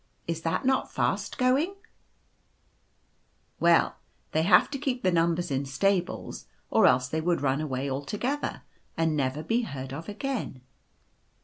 Is 0.25 0.41
that 0.41 0.65
not 0.65 0.91
fast 0.91 1.37
going?" 1.37 1.75
Well, 3.59 3.97
they 4.31 4.41
have 4.41 4.71
to 4.71 4.79
keep 4.79 5.03
the 5.03 5.11
numbers 5.11 5.51
in 5.51 5.63
stables, 5.63 6.47
or 6.71 6.87
else 6.87 7.07
they 7.07 7.21
would 7.21 7.41
run 7.41 7.61
away 7.61 7.87
altogether 7.87 8.63
and 8.97 9.15
never 9.15 9.43
be 9.43 9.61
heard 9.61 9.93
of 9.93 10.09
again. 10.09 10.61